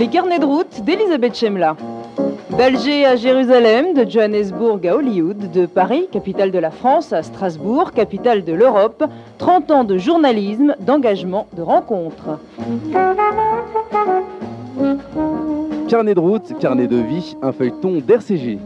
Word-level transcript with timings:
Les 0.00 0.08
carnets 0.08 0.38
de 0.38 0.46
route 0.46 0.82
d'Elisabeth 0.82 1.34
Chemla. 1.34 1.76
D'Alger 2.56 3.04
à 3.04 3.16
Jérusalem, 3.16 3.92
de 3.92 4.08
Johannesburg 4.08 4.86
à 4.86 4.96
Hollywood, 4.96 5.50
de 5.52 5.66
Paris, 5.66 6.08
capitale 6.10 6.50
de 6.50 6.58
la 6.58 6.70
France, 6.70 7.12
à 7.12 7.22
Strasbourg, 7.22 7.92
capitale 7.92 8.42
de 8.42 8.54
l'Europe, 8.54 9.04
30 9.36 9.70
ans 9.70 9.84
de 9.84 9.98
journalisme, 9.98 10.74
d'engagement, 10.80 11.48
de 11.54 11.60
rencontres. 11.60 12.38
Carnet 15.86 16.14
de 16.14 16.20
route, 16.20 16.58
carnet 16.58 16.86
de 16.86 16.96
vie, 16.96 17.36
un 17.42 17.52
feuilleton 17.52 18.00
d'RCG. 18.00 18.58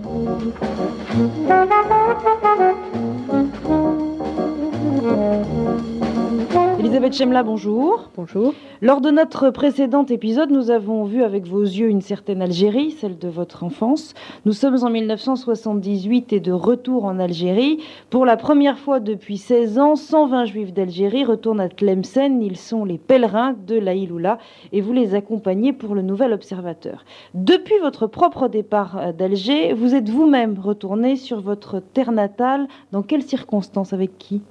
Elisabeth 6.85 7.15
Chemla, 7.15 7.43
bonjour. 7.43 8.11
Bonjour. 8.15 8.53
Lors 8.83 9.01
de 9.01 9.11
notre 9.11 9.49
précédent 9.49 10.05
épisode, 10.05 10.51
nous 10.51 10.71
avons 10.71 11.05
vu 11.05 11.23
avec 11.23 11.47
vos 11.47 11.63
yeux 11.63 11.89
une 11.89 12.03
certaine 12.03 12.43
Algérie, 12.43 12.91
celle 12.91 13.17
de 13.17 13.29
votre 13.29 13.65
enfance. 13.65 14.13
Nous 14.45 14.53
sommes 14.53 14.77
en 14.85 14.91
1978 14.91 16.35
et 16.35 16.41
de 16.41 16.53
retour 16.53 17.07
en 17.07 17.19
Algérie. 17.19 17.83
Pour 18.11 18.27
la 18.27 18.37
première 18.37 18.79
fois 18.79 19.01
depuis 19.01 19.39
16 19.39 19.79
ans, 19.79 19.97
120 19.97 20.45
juifs 20.45 20.75
d'Algérie 20.75 21.25
retournent 21.25 21.63
à 21.63 21.71
Tlemcen. 21.71 22.43
Ils 22.43 22.59
sont 22.59 22.85
les 22.85 22.99
pèlerins 22.99 23.57
de 23.67 23.79
la 23.79 23.95
Iloula 23.95 24.37
et 24.71 24.83
vous 24.83 24.93
les 24.93 25.15
accompagnez 25.15 25.73
pour 25.73 25.95
le 25.95 26.03
Nouvel 26.03 26.35
Observateur. 26.35 27.07
Depuis 27.33 27.79
votre 27.81 28.07
propre 28.07 28.49
départ 28.49 29.15
d'Alger, 29.15 29.73
vous 29.73 29.95
êtes 29.95 30.11
vous-même 30.11 30.59
retourné 30.59 31.17
sur 31.17 31.41
votre 31.41 31.81
terre 31.81 32.13
natale. 32.13 32.69
Dans 32.93 33.01
quelles 33.01 33.23
circonstances 33.23 33.95
Avec 33.95 34.19
qui? 34.19 34.43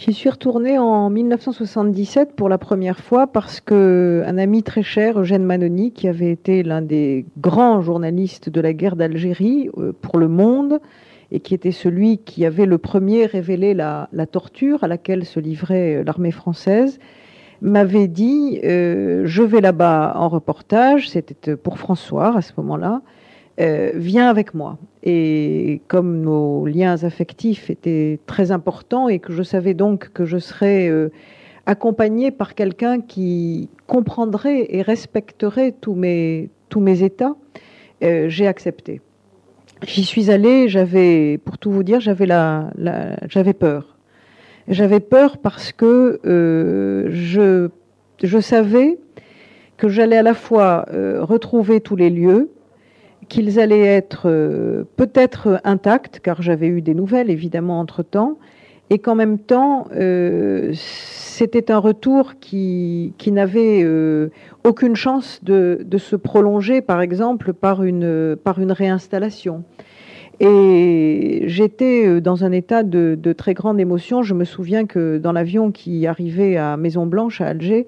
J'y 0.00 0.14
suis 0.14 0.30
retournée 0.30 0.78
en 0.78 1.10
1977 1.10 2.34
pour 2.34 2.48
la 2.48 2.56
première 2.56 2.98
fois 2.98 3.26
parce 3.26 3.60
que 3.60 4.22
un 4.24 4.38
ami 4.38 4.62
très 4.62 4.82
cher, 4.82 5.20
Eugène 5.20 5.44
Manoni, 5.44 5.92
qui 5.92 6.08
avait 6.08 6.30
été 6.30 6.62
l'un 6.62 6.80
des 6.80 7.26
grands 7.36 7.82
journalistes 7.82 8.48
de 8.48 8.62
la 8.62 8.72
guerre 8.72 8.96
d'Algérie 8.96 9.68
euh, 9.76 9.92
pour 9.92 10.16
Le 10.16 10.26
Monde 10.26 10.80
et 11.30 11.40
qui 11.40 11.52
était 11.52 11.70
celui 11.70 12.16
qui 12.16 12.46
avait 12.46 12.64
le 12.64 12.78
premier 12.78 13.26
révélé 13.26 13.74
la, 13.74 14.08
torture 14.32 14.82
à 14.84 14.88
laquelle 14.88 15.26
se 15.26 15.38
livrait 15.38 15.96
euh, 15.96 16.02
l'armée 16.02 16.32
française, 16.32 16.98
m'avait 17.60 18.08
dit 18.08 18.58
euh, 18.64 19.24
je 19.26 19.42
vais 19.42 19.60
là-bas 19.60 20.14
en 20.16 20.30
reportage, 20.30 21.10
c'était 21.10 21.56
pour 21.56 21.78
François 21.78 22.38
à 22.38 22.40
ce 22.40 22.52
moment-là, 22.56 23.02
euh, 23.60 23.90
viens 23.94 24.28
avec 24.28 24.54
moi. 24.54 24.78
Et 25.02 25.82
comme 25.88 26.22
nos 26.22 26.66
liens 26.66 27.02
affectifs 27.04 27.68
étaient 27.68 28.18
très 28.26 28.52
importants 28.52 29.08
et 29.08 29.18
que 29.18 29.32
je 29.32 29.42
savais 29.42 29.74
donc 29.74 30.10
que 30.12 30.24
je 30.24 30.38
serais 30.38 30.88
euh, 30.88 31.10
accompagnée 31.66 32.30
par 32.30 32.54
quelqu'un 32.54 33.00
qui 33.00 33.68
comprendrait 33.86 34.66
et 34.70 34.80
respecterait 34.80 35.74
tous 35.78 35.94
mes, 35.94 36.48
tous 36.70 36.80
mes 36.80 37.02
états, 37.02 37.36
euh, 38.02 38.28
j'ai 38.28 38.46
accepté. 38.46 39.02
J'y 39.86 40.04
suis 40.04 40.30
allée, 40.30 40.68
j'avais, 40.68 41.38
pour 41.38 41.58
tout 41.58 41.70
vous 41.70 41.82
dire, 41.82 42.00
j'avais 42.00 42.26
la, 42.26 42.70
j'avais 43.28 43.54
peur. 43.54 43.98
J'avais 44.68 45.00
peur 45.00 45.38
parce 45.38 45.72
que 45.72 46.20
je, 46.22 47.68
je 48.22 48.38
savais 48.38 48.98
que 49.76 49.88
j'allais 49.88 50.18
à 50.18 50.22
la 50.22 50.34
fois 50.34 50.84
retrouver 50.92 51.80
tous 51.80 51.96
les 51.96 52.10
lieux, 52.10 52.50
qu'ils 53.30 53.60
allaient 53.60 53.86
être 53.86 54.22
euh, 54.26 54.84
peut-être 54.96 55.60
intacts, 55.64 56.20
car 56.20 56.42
j'avais 56.42 56.66
eu 56.66 56.82
des 56.82 56.94
nouvelles 56.94 57.30
évidemment 57.30 57.80
entre-temps, 57.80 58.36
et 58.90 58.98
qu'en 58.98 59.14
même 59.14 59.38
temps, 59.38 59.86
euh, 59.94 60.72
c'était 60.74 61.70
un 61.70 61.78
retour 61.78 62.34
qui, 62.40 63.14
qui 63.18 63.30
n'avait 63.30 63.82
euh, 63.84 64.30
aucune 64.64 64.96
chance 64.96 65.38
de, 65.44 65.80
de, 65.84 65.96
se 65.96 66.16
prolonger, 66.16 66.82
par 66.82 67.00
exemple, 67.00 67.54
par 67.54 67.84
une, 67.84 68.36
par 68.42 68.58
une 68.58 68.72
réinstallation. 68.72 69.62
Et 70.40 71.44
j'étais 71.46 72.20
dans 72.20 72.44
un 72.44 72.50
état 72.50 72.82
de, 72.82 73.16
de, 73.20 73.32
très 73.32 73.54
grande 73.54 73.78
émotion. 73.78 74.22
Je 74.22 74.34
me 74.34 74.44
souviens 74.44 74.86
que 74.86 75.18
dans 75.18 75.32
l'avion 75.32 75.70
qui 75.70 76.06
arrivait 76.06 76.56
à 76.56 76.76
Maison 76.76 77.06
Blanche, 77.06 77.40
à 77.42 77.48
Alger, 77.48 77.86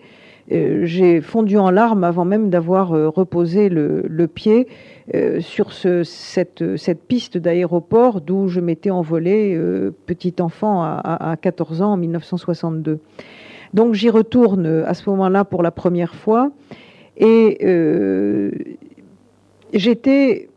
j'ai 0.48 1.20
fondu 1.20 1.56
en 1.56 1.70
larmes 1.70 2.04
avant 2.04 2.24
même 2.24 2.50
d'avoir 2.50 2.88
reposé 2.88 3.68
le, 3.68 4.26
pied 4.26 4.68
euh, 5.14 5.40
sur 5.40 5.72
ce, 5.72 6.04
cette, 6.04 6.62
piste 7.08 7.36
d'aéroport 7.36 8.20
d'où 8.20 8.46
je 8.46 8.60
m'étais 8.60 8.90
envolée 8.90 9.52
euh, 9.52 9.92
petit 10.06 10.36
enfant 10.38 10.84
à, 10.84 11.30
à, 11.32 11.36
14 11.36 11.82
ans 11.82 11.92
en 11.94 11.96
1962. 11.96 13.00
Donc 13.74 13.94
j'y 13.94 14.10
retourne 14.10 14.84
à 14.86 14.94
ce 14.94 15.10
moment-là 15.10 15.44
pour 15.44 15.64
la 15.64 15.72
première 15.72 16.14
fois 16.14 16.52
et 17.16 17.58
euh, 17.64 18.52
j'étais, 19.74 20.48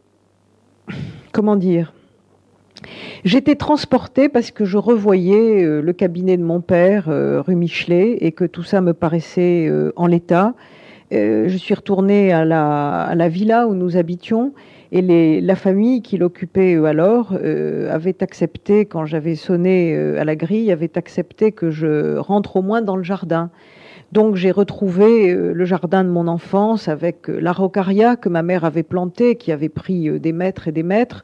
comment 1.31 1.55
dire, 1.55 1.93
J'étais 3.23 3.55
transportée 3.55 4.29
parce 4.29 4.51
que 4.51 4.65
je 4.65 4.77
revoyais 4.77 5.63
le 5.81 5.93
cabinet 5.93 6.37
de 6.37 6.43
mon 6.43 6.61
père, 6.61 7.05
rue 7.07 7.55
Michelet, 7.55 8.17
et 8.21 8.31
que 8.31 8.45
tout 8.45 8.63
ça 8.63 8.81
me 8.81 8.93
paraissait 8.93 9.71
en 9.95 10.07
l'état. 10.07 10.53
Euh, 11.13 11.47
je 11.47 11.57
suis 11.57 11.73
retournée 11.73 12.33
à 12.33 12.45
la, 12.45 13.29
villa 13.29 13.67
où 13.67 13.75
nous 13.75 13.95
habitions 13.95 14.53
et 14.91 15.41
la 15.41 15.55
famille 15.55 16.01
qui 16.01 16.17
l'occupait 16.17 16.75
euh, 16.75 16.85
alors 16.85 17.33
euh, 17.33 17.93
avait 17.93 18.23
accepté, 18.23 18.85
quand 18.85 19.05
j'avais 19.05 19.35
sonné 19.35 19.95
à 19.95 20.23
la 20.23 20.35
grille, 20.35 20.71
avait 20.71 20.97
accepté 20.97 21.51
que 21.51 21.69
je 21.69 22.17
rentre 22.17 22.55
au 22.55 22.61
moins 22.61 22.81
dans 22.81 22.95
le 22.95 23.03
jardin. 23.03 23.49
Donc 24.11 24.35
j'ai 24.35 24.51
retrouvé 24.51 25.33
le 25.33 25.65
jardin 25.65 26.03
de 26.03 26.09
mon 26.09 26.27
enfance 26.27 26.87
avec 26.87 27.27
la 27.27 27.51
rocaria 27.51 28.15
que 28.15 28.29
ma 28.29 28.43
mère 28.43 28.63
avait 28.63 28.83
plantée, 28.83 29.35
qui 29.35 29.51
avait 29.51 29.67
pris 29.67 30.19
des 30.19 30.31
mètres 30.31 30.67
et 30.67 30.71
des 30.71 30.83
mètres. 30.83 31.23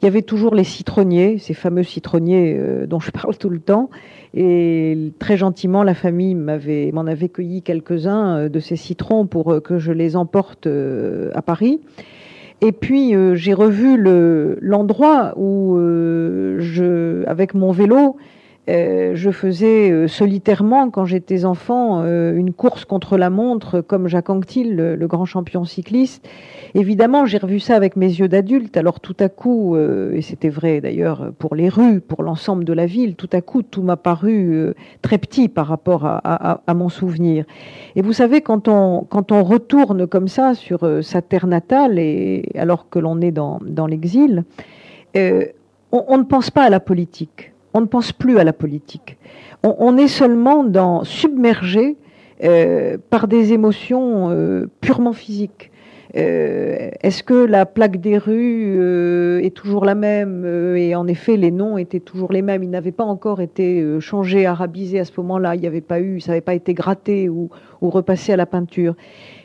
Il 0.00 0.04
y 0.04 0.08
avait 0.08 0.22
toujours 0.22 0.54
les 0.54 0.64
citronniers, 0.64 1.38
ces 1.38 1.54
fameux 1.54 1.82
citronniers 1.82 2.60
dont 2.86 3.00
je 3.00 3.10
parle 3.10 3.36
tout 3.36 3.50
le 3.50 3.60
temps. 3.60 3.90
Et 4.36 5.12
très 5.18 5.38
gentiment, 5.38 5.82
la 5.82 5.94
famille 5.94 6.34
m'avait, 6.34 6.92
m'en 6.92 7.06
avait 7.06 7.30
cueilli 7.30 7.62
quelques-uns 7.62 8.36
euh, 8.36 8.48
de 8.50 8.60
ces 8.60 8.76
citrons 8.76 9.26
pour 9.26 9.50
euh, 9.52 9.60
que 9.60 9.78
je 9.78 9.92
les 9.92 10.14
emporte 10.14 10.66
euh, 10.66 11.30
à 11.34 11.40
Paris. 11.40 11.80
Et 12.60 12.72
puis 12.72 13.12
j'ai 13.34 13.52
revu 13.52 13.98
le, 13.98 14.56
l'endroit 14.62 15.34
où 15.36 15.76
je, 15.76 17.22
avec 17.26 17.52
mon 17.52 17.70
vélo, 17.70 18.16
euh, 18.68 19.12
je 19.14 19.30
faisais 19.30 19.90
euh, 19.92 20.08
solitairement, 20.08 20.90
quand 20.90 21.04
j'étais 21.04 21.44
enfant, 21.44 22.02
euh, 22.02 22.34
une 22.34 22.52
course 22.52 22.84
contre 22.84 23.16
la 23.16 23.30
montre, 23.30 23.80
comme 23.80 24.08
Jacques 24.08 24.28
Anquetil, 24.28 24.74
le, 24.74 25.06
grand 25.06 25.24
champion 25.24 25.64
cycliste. 25.64 26.28
Évidemment, 26.74 27.26
j'ai 27.26 27.38
revu 27.38 27.60
ça 27.60 27.76
avec 27.76 27.94
mes 27.94 28.08
yeux 28.08 28.26
d'adulte. 28.26 28.76
Alors 28.76 28.98
tout 28.98 29.14
à 29.20 29.28
coup, 29.28 29.76
et 29.76 30.20
c'était 30.20 30.48
vrai 30.48 30.80
d'ailleurs 30.80 31.32
pour 31.38 31.54
les 31.54 31.68
rues, 31.68 32.00
pour 32.00 32.24
l'ensemble 32.24 32.64
de 32.64 32.72
la 32.72 32.86
ville, 32.86 33.14
tout 33.14 33.30
à 33.32 33.40
coup, 33.40 33.62
tout 33.62 33.82
m'a 33.82 33.96
paru 33.96 34.74
très 35.00 35.16
petit 35.16 35.48
par 35.48 35.68
rapport 35.68 36.04
à, 36.04 36.18
à, 36.66 36.74
mon 36.74 36.88
souvenir. 36.88 37.44
Et 37.94 38.02
vous 38.02 38.12
savez, 38.12 38.40
quand 38.40 38.66
on, 38.66 39.06
quand 39.08 39.30
on 39.30 39.44
retourne 39.44 40.08
comme 40.08 40.26
ça 40.26 40.54
sur 40.54 41.04
sa 41.04 41.22
terre 41.22 41.46
natale, 41.46 42.00
et 42.00 42.50
alors 42.56 42.90
que 42.90 42.98
l'on 42.98 43.20
est 43.20 43.32
dans, 43.32 43.60
dans 43.64 43.86
l'exil, 43.86 44.44
on, 45.14 45.44
on 45.92 46.18
ne 46.18 46.24
pense 46.24 46.50
pas 46.50 46.64
à 46.64 46.70
la 46.70 46.80
politique 46.80 47.52
on 47.76 47.82
ne 47.82 47.86
pense 47.86 48.10
plus 48.10 48.38
à 48.38 48.44
la 48.44 48.54
politique. 48.54 49.18
On, 49.62 49.98
est 49.98 50.08
seulement 50.08 50.64
dans, 50.64 51.04
submergé 51.04 51.96
euh, 52.42 52.96
par 53.10 53.28
des 53.28 53.52
émotions 53.52 54.30
euh, 54.30 54.66
purement 54.80 55.12
physiques. 55.12 55.70
Euh, 56.16 56.90
est-ce 57.02 57.22
que 57.22 57.34
la 57.34 57.66
plaque 57.66 58.00
des 58.00 58.16
rues 58.16 59.44
est 59.44 59.54
toujours 59.54 59.84
la 59.84 59.94
même? 59.94 60.46
Et 60.74 60.94
en 60.94 61.06
effet, 61.06 61.36
les 61.36 61.50
noms 61.50 61.76
étaient 61.76 62.00
toujours 62.00 62.32
les 62.32 62.40
mêmes. 62.40 62.62
Ils 62.62 62.70
n'avaient 62.70 62.92
pas 62.92 63.04
encore 63.04 63.42
été 63.42 63.84
changés, 64.00 64.46
arabisés 64.46 65.00
à 65.00 65.04
ce 65.04 65.12
moment-là. 65.18 65.54
Il 65.54 65.60
n'y 65.60 65.66
avait 65.66 65.82
pas 65.82 66.00
eu, 66.00 66.20
ça 66.20 66.32
n'avait 66.32 66.40
pas 66.40 66.54
été 66.54 66.72
gratté 66.72 67.28
ou, 67.28 67.50
ou 67.82 67.90
repassé 67.90 68.32
à 68.32 68.36
la 68.36 68.46
peinture. 68.46 68.94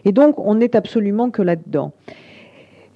Et 0.05 0.13
donc, 0.13 0.39
on 0.39 0.55
n'est 0.55 0.77
absolument 0.77 1.31
que 1.31 1.41
là-dedans. 1.41 1.91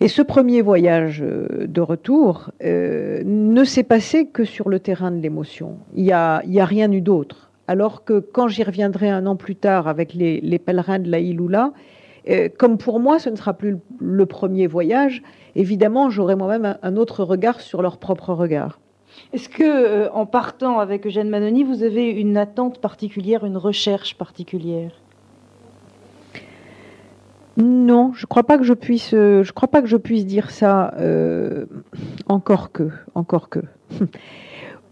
Et 0.01 0.07
ce 0.07 0.21
premier 0.21 0.62
voyage 0.62 1.24
euh, 1.24 1.68
de 1.68 1.81
retour 1.81 2.51
euh, 2.63 3.21
ne 3.25 3.63
s'est 3.63 3.83
passé 3.83 4.27
que 4.27 4.44
sur 4.44 4.69
le 4.69 4.80
terrain 4.80 5.12
de 5.12 5.21
l'émotion. 5.21 5.77
Il 5.95 6.03
n'y 6.03 6.12
a, 6.12 6.42
y 6.45 6.59
a 6.59 6.65
rien 6.65 6.92
eu 6.92 7.01
d'autre. 7.01 7.50
Alors 7.68 8.03
que 8.03 8.19
quand 8.19 8.47
j'y 8.47 8.63
reviendrai 8.63 9.09
un 9.09 9.25
an 9.25 9.36
plus 9.36 9.56
tard 9.56 9.88
avec 9.88 10.13
les, 10.13 10.59
pèlerins 10.59 11.00
de 11.00 11.09
la 11.09 11.19
Iloula, 11.19 11.71
comme 12.57 12.77
pour 12.77 13.00
moi, 13.00 13.18
ce 13.19 13.30
ne 13.30 13.36
sera 13.36 13.53
plus 13.53 13.77
le 14.00 14.25
premier 14.25 14.68
voyage, 14.68 15.24
évidemment, 15.56 16.09
j'aurai 16.09 16.36
moi-même 16.36 16.77
un, 16.81 16.95
autre 16.95 17.24
regard 17.24 17.62
sur 17.62 17.81
leur 17.81 17.98
propre 17.98 18.33
regard. 18.33 18.80
Est-ce 19.33 19.50
que, 19.50 19.63
euh, 19.63 20.09
en 20.12 20.25
partant 20.25 20.80
avec 20.80 21.07
Eugène 21.07 21.30
Manoni, 21.30 21.63
vous 21.63 21.83
avez 21.83 22.09
une 22.09 22.38
attente 22.38 22.80
particulière, 22.80 23.45
une 23.45 23.57
recherche 23.57 24.18
particulière? 24.18 24.91
Non, 27.57 28.12
je 28.13 28.24
ne 28.24 28.28
crois 28.28 28.44
pas 28.44 28.57
que 28.57 28.63
je 28.63 28.74
puisse. 28.74 29.13
Euh, 29.13 29.44
je 29.44 29.52
crois 29.54 29.69
pas 29.69 29.81
que 29.81 29.88
je 29.88 29.98
puisse 29.98 30.25
dire 30.25 30.52
ça. 30.52 30.94
Euh, 31.00 31.66
encore 32.28 32.72
que, 32.72 32.90
encore 33.13 33.50
que. 33.50 33.60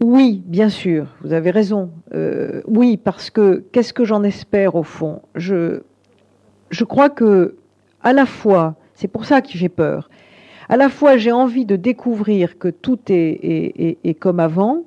oui, 0.02 0.42
bien 0.46 0.68
sûr, 0.68 1.06
vous 1.22 1.32
avez 1.32 1.50
raison. 1.50 1.90
oui, 2.66 2.96
parce 2.96 3.30
que 3.30 3.64
qu'est-ce 3.72 3.92
que 3.92 4.04
j'en 4.04 4.22
espère 4.22 4.74
au 4.76 4.82
fond? 4.82 5.20
Je, 5.34 5.82
je 6.70 6.84
crois 6.84 7.10
que, 7.10 7.56
à 8.02 8.12
la 8.12 8.26
fois, 8.26 8.76
c'est 8.94 9.08
pour 9.08 9.24
ça 9.24 9.42
que 9.42 9.50
j'ai 9.52 9.68
peur 9.68 10.08
à 10.68 10.76
la 10.76 10.88
fois 10.88 11.16
j'ai 11.16 11.32
envie 11.32 11.66
de 11.66 11.76
découvrir 11.76 12.58
que 12.58 12.68
tout 12.68 12.98
est, 13.08 14.18
comme 14.20 14.40
avant, 14.40 14.84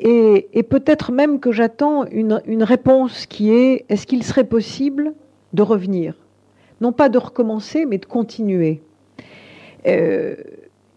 et, 0.00 0.62
peut-être 0.68 1.12
même 1.12 1.40
que 1.40 1.52
j'attends 1.52 2.04
une, 2.06 2.62
réponse 2.62 3.26
qui 3.26 3.52
est 3.52 3.84
est-ce 3.88 4.06
qu'il 4.06 4.22
serait 4.22 4.44
possible 4.44 5.14
de 5.52 5.62
revenir? 5.62 6.14
Non 6.80 6.92
pas 6.92 7.08
de 7.08 7.18
recommencer, 7.18 7.84
mais 7.86 7.98
de 7.98 8.06
continuer. 8.06 8.80
Euh, 9.86 10.34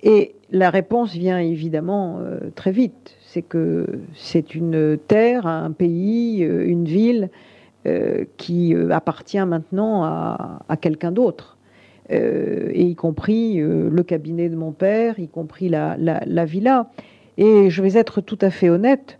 et 0.01 0.35
la 0.51 0.69
réponse 0.69 1.13
vient 1.13 1.39
évidemment 1.39 2.19
euh, 2.19 2.51
très 2.55 2.71
vite. 2.71 3.15
C'est 3.21 3.41
que 3.41 3.87
c'est 4.13 4.55
une 4.55 4.97
terre, 5.07 5.47
un 5.47 5.71
pays, 5.71 6.43
euh, 6.43 6.67
une 6.67 6.85
ville 6.85 7.29
qui 8.37 8.73
appartient 8.91 9.45
maintenant 9.45 10.03
à 10.05 10.77
quelqu'un 10.79 11.11
d'autre. 11.11 11.57
Et 12.09 12.81
y 12.81 12.95
compris 12.95 13.57
le 13.57 14.03
cabinet 14.03 14.47
de 14.47 14.55
mon 14.55 14.71
père, 14.71 15.19
y 15.19 15.27
compris 15.27 15.67
la, 15.67 16.45
villa. 16.45 16.89
Et 17.37 17.69
je 17.69 17.81
vais 17.81 17.97
être 17.97 18.21
tout 18.21 18.37
à 18.39 18.51
fait 18.51 18.69
honnête, 18.69 19.17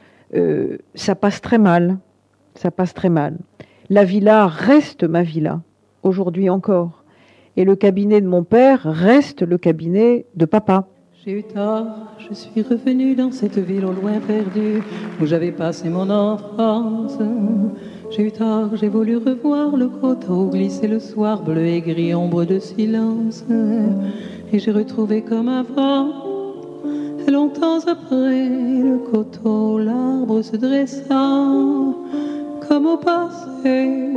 ça 0.95 1.15
passe 1.15 1.42
très 1.42 1.57
mal. 1.57 1.98
Ça 2.56 2.71
passe 2.71 2.94
très 2.94 3.10
mal. 3.10 3.38
La 3.89 4.06
villa 4.06 4.48
reste 4.48 5.04
ma 5.04 5.24
villa, 5.24 5.62
aujourd'hui 6.03 6.50
encore. 6.50 7.03
Et 7.57 7.65
le 7.65 7.75
cabinet 7.75 8.21
de 8.21 8.27
mon 8.27 8.44
père 8.44 8.81
reste 8.83 9.41
le 9.41 9.57
cabinet 9.57 10.25
de 10.35 10.45
papa. 10.45 10.88
J'ai 11.25 11.39
eu 11.39 11.44
tort, 11.44 11.85
je 12.17 12.33
suis 12.33 12.61
revenue 12.61 13.15
dans 13.15 13.31
cette 13.31 13.57
ville 13.57 13.85
au 13.85 13.94
loin 13.94 14.19
perdu 14.19 14.81
où 15.21 15.25
j'avais 15.25 15.53
passé 15.53 15.88
mon 15.89 16.09
enfance. 16.09 17.17
J'ai 18.11 18.23
eu 18.23 18.31
tort, 18.31 18.75
j'ai 18.75 18.89
voulu 18.89 19.17
revoir 19.17 19.77
le 19.77 19.88
coteau 19.88 20.47
glisser 20.47 20.88
le 20.88 21.00
soir 21.00 21.41
bleu 21.41 21.65
et 21.65 21.79
gris, 21.79 22.13
ombre 22.13 22.44
de 22.44 22.59
silence. 22.59 23.45
Et 24.51 24.59
j'ai 24.59 24.71
retrouvé 24.71 25.21
comme 25.21 25.47
avant, 25.47 26.09
longtemps 27.31 27.79
après, 27.88 28.50
le 28.50 28.97
coteau, 29.09 29.79
l'arbre 29.79 30.41
se 30.41 30.57
dressant 30.57 31.95
comme 32.67 32.85
au 32.85 32.97
passé. 32.97 34.11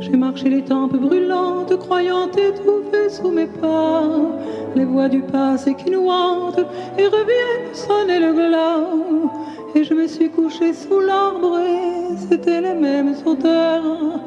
J'ai 0.00 0.16
marché 0.16 0.48
les 0.48 0.62
tempes 0.62 0.96
brûlantes, 0.96 1.76
croyant 1.78 2.28
étouffer 2.30 3.08
sous 3.08 3.30
mes 3.30 3.46
pas 3.46 4.04
les 4.76 4.84
voix 4.84 5.08
du 5.08 5.20
passé 5.22 5.74
qui 5.74 5.90
nous 5.90 6.08
hantent 6.08 6.64
et 6.98 7.06
reviennent 7.06 7.74
sonner 7.74 8.20
le 8.20 8.32
glas. 8.32 8.80
Et 9.74 9.84
je 9.84 9.94
me 9.94 10.06
suis 10.06 10.30
couché 10.30 10.72
sous 10.72 11.00
l'arbre 11.00 11.58
et 11.58 12.16
c'était 12.16 12.60
les 12.60 12.74
mêmes 12.74 13.14
odeurs. 13.26 14.20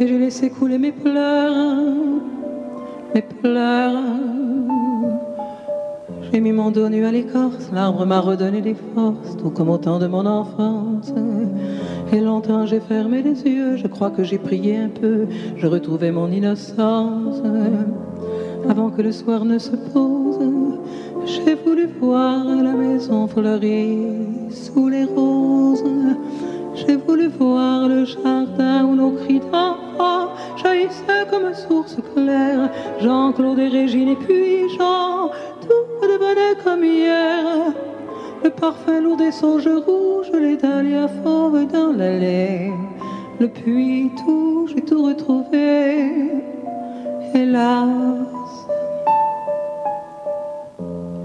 Et 0.00 0.06
j'ai 0.06 0.18
laissé 0.18 0.50
couler 0.50 0.78
mes 0.78 0.92
pleurs, 0.92 1.76
mes 3.14 3.22
pleurs. 3.22 4.02
J'ai 6.30 6.40
mis 6.40 6.52
mon 6.52 6.70
dos 6.70 6.88
nu 6.88 7.04
à 7.04 7.10
l'écorce, 7.10 7.70
l'arbre 7.72 8.04
m'a 8.06 8.20
redonné 8.20 8.60
des 8.60 8.76
forces, 8.94 9.36
tout 9.36 9.50
comme 9.50 9.70
au 9.70 9.78
temps 9.78 9.98
de 9.98 10.06
mon 10.06 10.26
enfance. 10.26 11.12
Et 12.12 12.20
longtemps 12.20 12.64
j'ai 12.64 12.80
fermé 12.80 13.22
les 13.22 13.42
yeux, 13.42 13.76
je 13.76 13.86
crois 13.86 14.10
que 14.10 14.24
j'ai 14.24 14.38
prié 14.38 14.76
un 14.76 14.88
peu, 14.88 15.26
je 15.56 15.66
retrouvais 15.66 16.10
mon 16.10 16.30
innocence. 16.30 17.42
Avant 18.68 18.90
que 18.90 19.02
le 19.02 19.12
soir 19.12 19.44
ne 19.44 19.58
se 19.58 19.76
pose, 19.92 20.38
j'ai 21.26 21.54
voulu 21.54 21.86
voir 22.00 22.44
la 22.44 22.72
maison 22.72 23.26
fleurie 23.26 24.06
sous 24.50 24.88
les 24.88 25.04
roses. 25.04 25.84
J'ai 26.74 26.96
voulu 26.96 27.28
voir 27.28 27.88
le 27.88 28.04
jardin 28.04 28.84
où 28.84 28.94
nos 28.94 29.10
cris 29.10 29.40
d'enfants 29.40 30.30
jaillissaient 30.62 31.26
comme 31.30 31.52
source 31.54 31.96
claire. 32.14 32.70
Jean-Claude 33.00 33.58
et 33.58 33.68
Régine 33.68 34.08
et 34.08 34.16
puis 34.16 34.68
Jean, 34.78 35.30
tout 35.60 36.06
devenait 36.06 36.56
comme 36.64 36.84
hier. 36.84 37.67
Le 38.48 38.54
parfum 38.54 39.02
lourd 39.02 39.18
des 39.18 39.30
sauges 39.30 39.68
rouges, 39.68 40.32
les 40.32 40.56
dahlias 40.56 41.08
fauves 41.22 41.70
dans 41.70 41.92
l'allée. 41.92 42.72
Le 43.38 43.46
puits 43.46 44.10
tout, 44.16 44.66
j'ai 44.68 44.80
tout 44.80 45.04
retrouvé. 45.04 46.32
Hélas, 47.34 47.90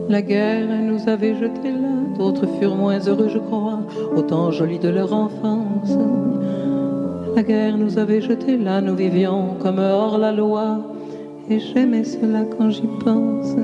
la 0.09 0.21
guerre 0.21 0.67
nous 0.81 1.07
avait 1.07 1.35
jetés 1.35 1.71
là, 1.71 1.95
d'autres 2.17 2.45
furent 2.59 2.75
moins 2.75 2.99
heureux, 2.99 3.29
je 3.29 3.39
crois, 3.39 3.79
autant 4.17 4.51
jolis 4.51 4.79
de 4.79 4.89
leur 4.89 5.13
enfance. 5.13 5.97
La 7.37 7.43
guerre 7.43 7.77
nous 7.77 7.97
avait 7.99 8.19
jetés 8.19 8.57
là, 8.57 8.81
nous 8.81 8.95
vivions 8.97 9.55
comme 9.61 9.79
hors 9.79 10.17
la 10.17 10.33
loi, 10.33 10.79
et 11.49 11.57
j'aimais 11.57 12.03
cela 12.03 12.43
quand 12.43 12.69
j'y 12.69 12.89
pense. 13.01 13.55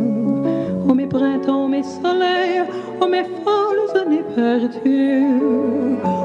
Oh 0.92 0.96
mes 0.96 1.06
printemps, 1.06 1.68
mes 1.68 1.84
soleils, 1.84 2.64
oh 3.00 3.06
mes 3.06 3.24
folles 3.24 3.96
années 3.96 4.24
perdues, 4.36 5.38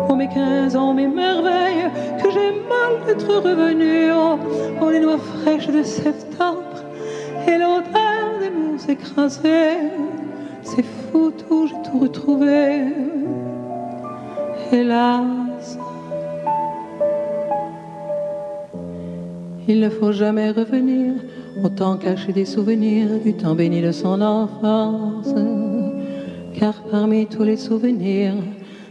oh 0.09 0.15
mes 0.17 0.27
quinze 0.27 0.75
ans, 0.75 0.95
mes 0.95 1.07
merveilles, 1.07 1.91
que 2.23 2.31
j'ai 2.31 2.51
mal 2.67 3.05
d'être 3.07 3.29
revenu, 3.29 4.11
oh, 4.11 4.39
oh 4.81 4.89
les 4.89 5.01
noix 5.01 5.19
fraîches 5.19 5.67
de 5.67 5.83
septembre, 5.83 6.83
et 7.47 7.59
l'odeur 7.59 8.39
des 8.41 8.49
murs 8.49 8.89
écrasés. 8.89 9.91
C'est 10.63 10.83
fou, 10.83 11.31
tout, 11.31 11.67
j'ai 11.67 11.91
tout 11.91 11.99
retrouvé. 11.99 12.85
Hélas, 14.73 15.79
il 19.69 19.81
ne 19.81 19.91
faut 19.91 20.13
jamais 20.13 20.53
revenir, 20.53 21.13
autant 21.63 21.97
cacher 21.97 22.33
des 22.33 22.45
souvenirs 22.45 23.09
du 23.25 23.35
temps 23.35 23.55
béni 23.55 23.83
de 23.83 23.93
son 23.93 24.21
enfance. 24.21 25.35
Car 26.59 26.75
parmi 26.91 27.27
tous 27.27 27.43
les 27.43 27.57
souvenirs, 27.57 28.35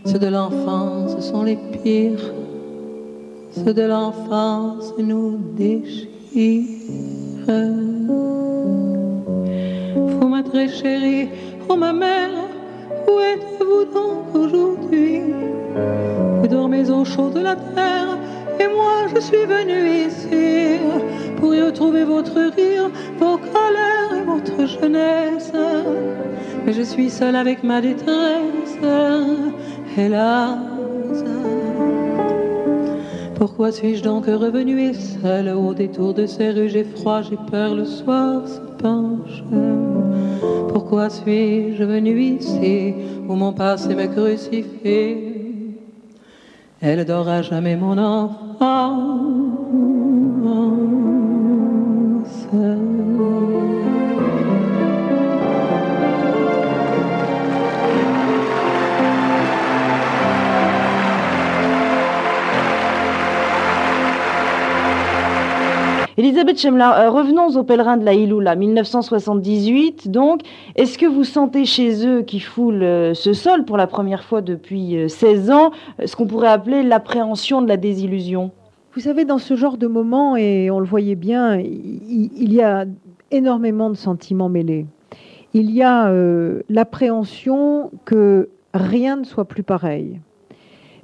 ceux 0.06 0.20
de 0.20 0.28
l'enfance 0.28 1.20
sont 1.20 1.44
les 1.44 1.58
pires. 1.84 2.32
Ceux 3.52 3.74
de 3.74 3.84
l'enfance 3.84 4.94
nous 4.98 5.38
déchirent. 5.56 6.08
Vous, 9.96 10.28
ma 10.28 10.44
très 10.44 10.68
chérie, 10.68 11.30
Oh 11.70 11.76
ma 11.76 11.94
mère, 11.94 12.30
où 13.08 13.20
êtes-vous 13.20 13.86
donc 13.94 14.36
aujourd'hui? 14.36 15.22
Vous 16.42 16.48
dormez 16.48 16.90
au 16.90 17.06
chaud 17.06 17.30
de 17.30 17.40
la 17.40 17.56
terre 17.56 18.18
et 18.60 18.68
moi 18.68 19.08
je 19.14 19.22
suis 19.22 19.46
venu 19.46 20.08
ici 20.08 20.80
pour 21.44 21.54
y 21.54 21.62
retrouver 21.62 22.06
votre 22.06 22.40
rire, 22.56 22.90
vos 23.20 23.38
colères 23.38 24.14
et 24.18 24.24
votre 24.24 24.66
jeunesse. 24.66 25.52
Mais 26.66 26.72
je 26.72 26.82
suis 26.84 27.10
seule 27.10 27.36
avec 27.36 27.66
ma 27.66 27.82
détresse, 27.82 28.78
hélas. 29.98 30.58
Pourquoi 33.36 33.74
suis-je 33.74 34.04
donc 34.04 34.26
revenu 34.28 34.94
seul 34.94 35.50
au 35.50 35.74
détour 35.74 36.14
de 36.14 36.26
ces 36.26 36.52
rues? 36.52 36.70
J'ai 36.70 36.86
froid, 36.86 37.22
j'ai 37.22 37.38
peur, 37.52 37.76
le 37.76 37.84
soir 37.84 38.48
se 38.48 38.62
penche. 38.82 39.44
Pourquoi 40.70 41.10
suis-je 41.10 41.84
venu 41.84 42.22
ici 42.22 42.94
où 43.28 43.34
mon 43.36 43.52
passé 43.52 43.94
me 43.96 44.08
crucifie 44.08 45.18
Elle 46.80 47.04
dort 47.04 47.28
à 47.28 47.42
jamais 47.42 47.76
mon 47.76 47.98
enfant. 47.98 49.33
Euh, 66.54 67.10
revenons 67.10 67.48
aux 67.58 67.64
pèlerins 67.64 67.98
de 67.98 68.06
la 68.06 68.14
Iloula, 68.14 68.56
1978. 68.56 70.10
Donc, 70.10 70.42
est-ce 70.76 70.98
que 70.98 71.06
vous 71.06 71.24
sentez 71.24 71.66
chez 71.66 72.06
eux 72.08 72.22
qui 72.22 72.40
foulent 72.40 72.84
euh, 72.84 73.14
ce 73.14 73.34
sol 73.34 73.66
pour 73.66 73.76
la 73.76 73.88
première 73.88 74.24
fois 74.24 74.42
depuis 74.42 74.98
16 75.08 75.50
euh, 75.50 75.54
ans, 75.54 75.72
ce 76.06 76.16
qu'on 76.16 76.28
pourrait 76.28 76.50
appeler 76.50 76.84
l'appréhension 76.84 77.62
de 77.62 77.68
la 77.68 77.78
désillusion? 77.78 78.52
Vous 78.94 79.02
savez, 79.02 79.26
dans 79.26 79.40
ce 79.40 79.56
genre 79.56 79.78
de 79.78 79.88
moment, 79.88 80.36
et 80.36 80.70
on 80.70 80.80
le 80.80 80.86
voyait 80.86 81.16
bien, 81.16 81.58
il, 81.58 82.54
y 82.54 82.62
a 82.62 82.86
énormément 83.32 83.90
de 83.90 83.96
sentiments 83.96 84.50
mêlés. 84.50 84.86
Il 85.56 85.72
y 85.72 85.82
a 85.82 86.12
l'appréhension 86.70 87.90
que 88.06 88.50
rien 88.76 89.16
ne 89.16 89.24
soit 89.24 89.46
plus 89.46 89.64
pareil. 89.64 90.20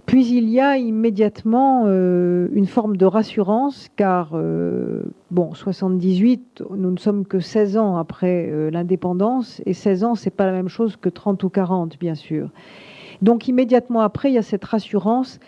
Puis 0.10 0.28
il 0.36 0.50
y 0.50 0.60
a 0.60 0.76
immédiatement 0.76 1.84
euh, 1.86 2.48
une 2.54 2.66
forme 2.66 2.98
de 2.98 3.06
rassurance, 3.06 3.90
car, 3.96 4.32
euh, 4.34 5.04
bon, 5.30 5.54
78, 5.54 6.64
nous 6.76 6.90
ne 6.90 6.98
sommes 6.98 7.28
que 7.28 7.40
16 7.40 7.78
ans 7.78 7.96
après 7.96 8.72
l'indépendance, 8.72 9.62
et 9.68 9.74
16 9.74 10.04
ans, 10.04 10.16
c'est 10.16 10.32
pas 10.32 10.48
la 10.48 10.52
même 10.52 10.68
chose 10.68 10.96
que 10.96 11.10
30 11.10 11.44
ou 11.44 11.50
40, 11.50 12.00
bien 12.00 12.16
sûr. 12.16 12.50
Donc 13.22 13.48
immédiatement 13.48 14.02
après, 14.02 14.32
il 14.32 14.34
y 14.34 14.40
a 14.40 14.42
cette 14.42 14.66
rassurance 14.66 15.40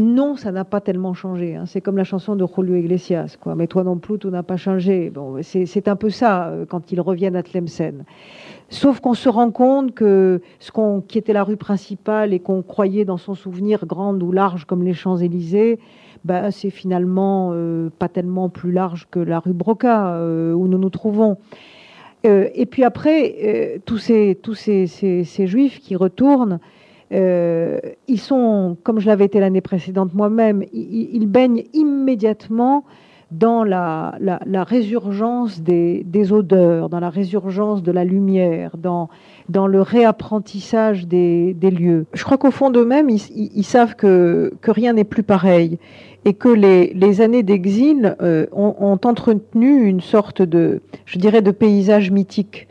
non, 0.00 0.34
ça 0.36 0.50
n'a 0.50 0.64
pas 0.64 0.80
tellement 0.80 1.14
changé. 1.14 1.54
Hein. 1.54 1.64
C'est 1.66 1.80
comme 1.80 1.96
la 1.96 2.04
chanson 2.04 2.34
de 2.34 2.46
Julio 2.56 2.74
Iglesias, 2.74 3.36
quoi. 3.38 3.54
Mais 3.54 3.66
toi 3.66 3.84
non 3.84 3.98
plus, 3.98 4.18
tout 4.18 4.30
n'a 4.30 4.42
pas 4.42 4.56
changé. 4.56 5.12
C'est 5.42 5.88
un 5.88 5.96
peu 5.96 6.10
ça 6.10 6.48
euh, 6.48 6.64
quand 6.66 6.90
ils 6.90 7.00
reviennent 7.00 7.36
à 7.36 7.42
Tlemcen. 7.42 8.04
Sauf 8.70 9.00
qu'on 9.00 9.14
se 9.14 9.28
rend 9.28 9.50
compte 9.50 9.94
que 9.94 10.40
ce 10.58 10.70
qui 11.06 11.18
était 11.18 11.32
la 11.32 11.44
rue 11.44 11.56
principale 11.56 12.32
et 12.32 12.40
qu'on 12.40 12.62
croyait 12.62 13.04
dans 13.04 13.18
son 13.18 13.34
souvenir 13.34 13.84
grande 13.86 14.22
ou 14.22 14.32
large 14.32 14.64
comme 14.64 14.82
les 14.82 14.94
Champs-Élysées, 14.94 15.78
ben, 16.24 16.50
c'est 16.50 16.70
finalement 16.70 17.50
euh, 17.52 17.90
pas 17.98 18.08
tellement 18.08 18.48
plus 18.48 18.72
large 18.72 19.06
que 19.10 19.20
la 19.20 19.38
rue 19.38 19.52
Broca 19.52 20.14
euh, 20.14 20.52
où 20.54 20.66
nous 20.66 20.78
nous 20.78 20.90
trouvons. 20.90 21.36
et 22.24 22.66
puis 22.66 22.84
après, 22.84 23.80
tous, 23.86 23.98
ces, 23.98 24.38
tous 24.42 24.54
ces, 24.54 25.46
juifs 25.46 25.80
qui 25.80 25.96
retournent, 25.96 26.58
euh, 27.12 27.78
ils 28.06 28.20
sont, 28.20 28.76
comme 28.82 29.00
je 29.00 29.06
l'avais 29.06 29.24
été 29.24 29.40
l'année 29.40 29.60
précédente 29.60 30.14
moi-même, 30.14 30.64
ils, 30.72 31.26
baignent 31.26 31.64
immédiatement 31.72 32.84
dans 33.32 33.62
la, 33.62 34.16
la, 34.20 34.64
résurgence 34.64 35.60
des, 35.60 36.02
des, 36.04 36.32
odeurs, 36.32 36.88
dans 36.88 37.00
la 37.00 37.10
résurgence 37.10 37.82
de 37.82 37.92
la 37.92 38.04
lumière, 38.04 38.76
dans, 38.76 39.08
dans 39.48 39.66
le 39.66 39.82
réapprentissage 39.82 41.06
des, 41.06 41.54
des 41.54 41.70
lieux. 41.70 42.06
Je 42.12 42.24
crois 42.24 42.38
qu'au 42.38 42.50
fond 42.50 42.70
d'eux-mêmes, 42.70 43.08
ils, 43.08 43.22
ils, 43.54 43.64
savent 43.64 43.94
que, 43.94 44.52
que 44.60 44.70
rien 44.70 44.92
n'est 44.92 45.04
plus 45.04 45.22
pareil 45.22 45.78
et 46.24 46.34
que 46.34 46.48
les, 46.48 46.92
les 46.94 47.20
années 47.20 47.42
d'exil 47.42 48.16
euh, 48.20 48.46
ont, 48.52 48.74
ont, 48.78 48.98
entretenu 49.04 49.84
une 49.84 50.00
sorte 50.00 50.42
de, 50.42 50.82
je 51.06 51.18
dirais, 51.18 51.42
de 51.42 51.50
paysage 51.50 52.10
mythique. 52.10 52.68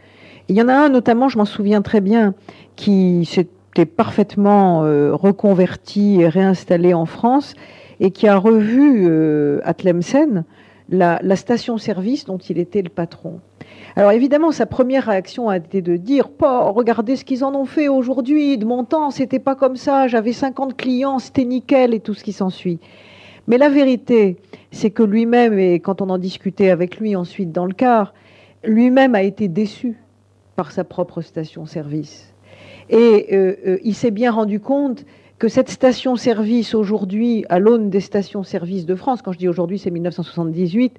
Il 0.49 0.55
y 0.55 0.61
en 0.61 0.67
a 0.67 0.73
un 0.73 0.89
notamment, 0.89 1.29
je 1.29 1.37
m'en 1.37 1.45
souviens 1.45 1.81
très 1.81 2.01
bien, 2.01 2.33
qui 2.75 3.25
s'est 3.25 3.47
parfaitement 3.85 4.83
euh, 4.83 5.13
reconverti 5.13 6.21
et 6.21 6.27
réinstallé 6.27 6.93
en 6.93 7.05
France 7.05 7.55
et 7.99 8.11
qui 8.11 8.27
a 8.27 8.37
revu 8.37 9.05
euh, 9.07 9.59
à 9.63 9.73
Tlemcen 9.73 10.43
la, 10.89 11.35
station-service 11.35 12.25
dont 12.25 12.37
il 12.37 12.57
était 12.57 12.81
le 12.81 12.89
patron. 12.89 13.39
Alors 13.95 14.11
évidemment, 14.11 14.51
sa 14.51 14.65
première 14.65 15.05
réaction 15.05 15.49
a 15.49 15.57
été 15.57 15.81
de 15.81 15.97
dire 15.97 16.29
"Pas, 16.29 16.69
regardez 16.71 17.15
ce 17.15 17.25
qu'ils 17.25 17.43
en 17.43 17.53
ont 17.53 17.65
fait 17.65 17.87
aujourd'hui. 17.87 18.57
De 18.57 18.65
mon 18.65 18.83
temps, 18.83 19.11
c'était 19.11 19.39
pas 19.39 19.55
comme 19.55 19.75
ça. 19.75 20.07
J'avais 20.07 20.33
50 20.33 20.75
clients, 20.75 21.19
c'était 21.19 21.45
nickel 21.45 21.93
et 21.93 21.99
tout 21.99 22.13
ce 22.13 22.23
qui 22.23 22.33
s'ensuit." 22.33 22.79
Mais 23.47 23.57
la 23.57 23.69
vérité, 23.69 24.37
c'est 24.71 24.91
que 24.91 25.03
lui-même, 25.03 25.57
et 25.57 25.79
quand 25.79 26.01
on 26.01 26.09
en 26.09 26.17
discutait 26.19 26.69
avec 26.69 26.99
lui 26.99 27.15
ensuite 27.15 27.51
dans 27.51 27.65
le 27.65 27.73
car, 27.73 28.13
lui-même 28.63 29.15
a 29.15 29.23
été 29.23 29.47
déçu 29.47 29.97
par 30.55 30.71
sa 30.71 30.83
propre 30.83 31.21
station-service. 31.21 32.28
Et 32.89 33.27
euh, 33.31 33.55
euh, 33.65 33.77
il 33.83 33.93
s'est 33.93 34.11
bien 34.11 34.31
rendu 34.31 34.59
compte 34.59 35.05
que 35.37 35.47
cette 35.47 35.69
station-service 35.69 36.75
aujourd'hui, 36.75 37.45
à 37.49 37.59
l'aune 37.59 37.89
des 37.89 38.01
stations-service 38.01 38.85
de 38.85 38.95
France, 38.95 39.21
quand 39.21 39.31
je 39.31 39.37
dis 39.37 39.47
aujourd'hui 39.47 39.79
c'est 39.79 39.91
1978, 39.91 40.97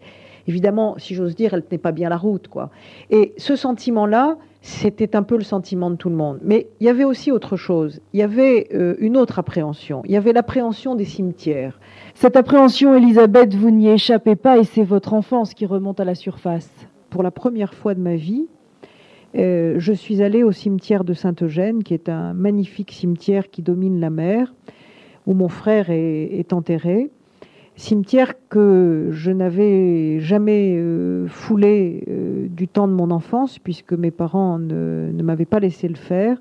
évidemment, 0.48 0.94
si 0.98 1.14
j'ose 1.14 1.34
dire, 1.34 1.52
elle 1.52 1.62
tenait 1.62 1.78
pas 1.78 1.92
bien 1.92 2.08
la 2.08 2.16
route. 2.16 2.48
quoi. 2.48 2.70
Et 3.10 3.34
ce 3.36 3.56
sentiment-là, 3.56 4.38
c'était 4.62 5.16
un 5.16 5.22
peu 5.22 5.36
le 5.36 5.44
sentiment 5.44 5.90
de 5.90 5.96
tout 5.96 6.10
le 6.10 6.16
monde. 6.16 6.38
Mais 6.42 6.68
il 6.80 6.86
y 6.86 6.90
avait 6.90 7.04
aussi 7.04 7.32
autre 7.32 7.56
chose. 7.56 8.00
Il 8.12 8.20
y 8.20 8.22
avait 8.22 8.68
euh, 8.74 8.94
une 8.98 9.16
autre 9.16 9.38
appréhension. 9.38 10.02
Il 10.04 10.12
y 10.12 10.16
avait 10.16 10.32
l'appréhension 10.32 10.94
des 10.94 11.04
cimetières. 11.04 11.80
Cette 12.14 12.36
appréhension, 12.36 12.94
Elisabeth, 12.94 13.54
vous 13.54 13.70
n'y 13.70 13.88
échappez 13.88 14.36
pas 14.36 14.58
et 14.58 14.64
c'est 14.64 14.84
votre 14.84 15.14
enfance 15.14 15.54
qui 15.54 15.66
remonte 15.66 16.00
à 16.00 16.04
la 16.04 16.14
surface. 16.14 16.70
Pour 17.08 17.22
la 17.22 17.30
première 17.30 17.74
fois 17.74 17.94
de 17.94 18.00
ma 18.00 18.16
vie, 18.16 18.46
euh, 19.36 19.76
je 19.78 19.92
suis 19.92 20.22
allée 20.22 20.42
au 20.42 20.52
cimetière 20.52 21.04
de 21.04 21.14
Saint-Eugène, 21.14 21.82
qui 21.82 21.94
est 21.94 22.08
un 22.08 22.32
magnifique 22.32 22.92
cimetière 22.92 23.50
qui 23.50 23.62
domine 23.62 24.00
la 24.00 24.10
mer, 24.10 24.52
où 25.26 25.34
mon 25.34 25.48
frère 25.48 25.90
est, 25.90 26.52
enterré. 26.52 27.10
Cimetière 27.76 28.34
que 28.48 29.08
je 29.12 29.30
n'avais 29.30 30.18
jamais 30.20 30.74
euh, 30.76 31.26
foulé 31.28 32.04
euh, 32.08 32.48
du 32.48 32.68
temps 32.68 32.88
de 32.88 32.92
mon 32.92 33.10
enfance, 33.10 33.58
puisque 33.58 33.92
mes 33.92 34.10
parents 34.10 34.58
ne, 34.58 35.10
m'avaient 35.22 35.44
pas 35.44 35.60
laissé 35.60 35.88
le 35.88 35.94
faire. 35.94 36.38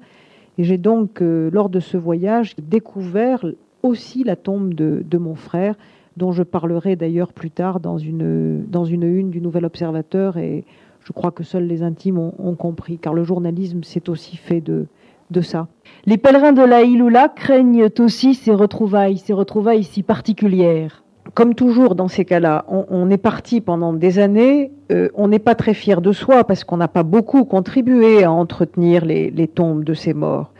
Et 0.58 0.63
j'ai 0.63 0.77
donc, 0.77 1.22
lors 1.22 1.69
de 1.69 1.79
ce 1.79 1.96
voyage, 1.96 2.53
découvert 2.62 3.46
aussi 3.81 4.25
la 4.25 4.36
tombe 4.36 4.74
de, 4.74 5.05
de 5.10 5.17
mon 5.17 5.36
frère, 5.36 5.75
dont 6.17 6.34
je 6.34 6.43
parlerai 6.43 6.98
d'ailleurs 6.98 7.31
plus 7.31 7.50
tard 7.50 7.79
dans 7.79 7.98
une, 7.98 8.65
dans 8.65 8.84
une 8.84 9.03
une 9.03 9.29
du 9.29 9.39
Nouvel 9.39 9.63
Observateur 9.63 10.38
et 10.38 10.65
je 11.10 11.13
crois 11.13 11.32
que 11.32 11.44
seuls 11.44 11.66
les 11.66 11.82
intimes 11.82 12.20
ont, 12.20 12.54
compris, 12.54 13.00
car 13.00 13.16
le 13.16 13.24
journalisme, 13.24 13.80
c'est 13.82 14.10
aussi 14.10 14.38
fait 14.38 14.62
de, 14.62 14.86
de 15.32 15.42
ça. 15.42 15.68
Les 16.06 16.18
pèlerins 16.18 16.51
de 16.51 16.62
la 16.62 16.84
Iloula 16.84 17.30
craignent 17.30 17.89
aussi 17.98 18.36
ces 18.36 18.54
retrouvailles, 18.54 19.18
ces 19.18 19.34
retrouvailles 19.34 19.84
si 19.84 20.04
particulières. 20.04 21.04
Comme 21.34 21.56
toujours 21.56 21.96
dans 21.96 22.10
ces 22.10 22.25
cas-là, 22.25 22.63
on, 22.68 23.10
est 23.10 23.18
parti 23.18 23.60
pendant 23.60 23.92
des 23.92 24.20
années, 24.20 24.72
euh, 24.92 25.10
on 25.16 25.30
n'est 25.30 25.39
pas 25.39 25.56
très 25.56 25.74
fier 25.74 26.00
de 26.00 26.12
soi 26.12 26.44
parce 26.44 26.63
qu'on 26.63 26.78
n'a 26.78 26.88
pas 26.88 27.04
beaucoup 27.04 27.44
contribué 27.44 28.24
à 28.24 28.32
entretenir 28.32 29.04
les, 29.04 29.32
les 29.32 29.48
tombes 29.48 29.84
de 29.84 29.96
ces 29.96 30.13
morts. 30.13 30.51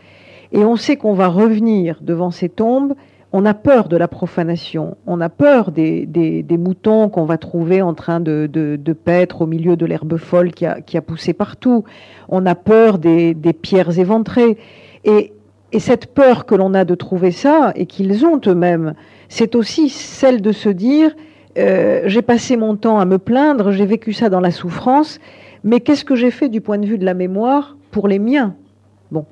Et 0.50 0.64
on 0.64 0.74
sait 0.74 0.96
qu'on 0.96 1.14
va 1.14 1.28
revenir 1.28 2.00
devant 2.02 2.32
ces 2.32 2.48
tombes 2.48 2.94
on 3.32 3.46
a 3.46 3.54
peur 3.54 3.88
de 3.88 3.96
la 3.96 4.08
profanation, 4.08 4.96
on 5.06 5.20
a 5.20 5.28
peur 5.28 5.70
des, 5.70 6.44
moutons 6.58 7.08
qu'on 7.08 7.24
va 7.24 7.38
trouver 7.38 7.80
en 7.80 7.94
train 7.94 8.20
de, 8.20 8.48
de, 8.50 8.92
paître 8.92 9.42
au 9.42 9.46
milieu 9.46 9.76
de 9.76 9.86
l'herbe 9.86 10.16
folle 10.16 10.52
qui 10.52 10.66
a, 10.66 10.80
qui 10.80 10.96
a, 10.96 11.02
poussé 11.02 11.32
partout, 11.32 11.84
on 12.28 12.44
a 12.46 12.54
peur 12.54 12.98
des, 12.98 13.34
pierres 13.60 13.98
éventrées. 13.98 14.58
Et, 15.04 15.32
cette 15.78 16.06
peur 16.06 16.46
que 16.46 16.56
l'on 16.56 16.74
a 16.74 16.84
de 16.84 16.96
trouver 16.96 17.30
ça, 17.30 17.72
et 17.76 17.86
qu'ils 17.86 18.26
ont 18.26 18.40
eux-mêmes, 18.44 18.94
c'est 19.28 19.54
aussi 19.54 19.88
celle 19.88 20.42
de 20.42 20.50
se 20.50 20.68
dire, 20.68 21.14
euh, 21.58 22.02
j'ai 22.06 22.22
passé 22.22 22.56
mon 22.56 22.74
temps 22.74 22.98
à 22.98 23.04
me 23.04 23.18
plaindre, 23.18 23.70
j'ai 23.70 23.86
vécu 23.86 24.12
ça 24.12 24.28
dans 24.28 24.40
la 24.40 24.50
souffrance, 24.50 25.20
mais 25.62 25.78
qu'est-ce 25.78 26.04
que 26.04 26.16
j'ai 26.16 26.32
fait 26.32 26.48
du 26.48 26.60
point 26.60 26.78
de 26.78 26.86
vue 26.86 26.98
de 26.98 27.04
la 27.04 27.14
mémoire 27.14 27.76
pour 27.92 28.08
les 28.08 28.18
miens? 28.18 28.56
Bon. 29.12 29.24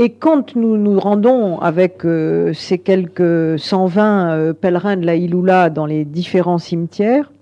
Et 0.00 0.10
quand 0.10 0.54
nous 0.54 0.76
nous 0.76 1.00
rendons 1.00 1.58
avec 1.58 2.04
euh, 2.04 2.52
ces 2.52 2.78
quelques 2.78 3.58
120 3.58 4.30
euh, 4.30 4.52
pèlerins 4.52 4.96
de 4.96 5.04
la 5.04 5.16
Iloula 5.16 5.70
dans 5.70 5.86
les 5.86 6.04
différents 6.04 6.58
cimetières, 6.58 7.32